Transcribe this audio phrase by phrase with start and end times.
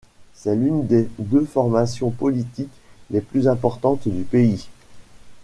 [0.33, 2.73] C'est l'une des deux formations politiques
[3.11, 4.67] les plus importantes du pays.